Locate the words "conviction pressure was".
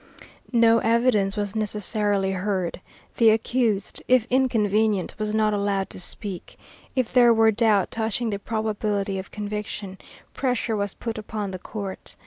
9.29-10.95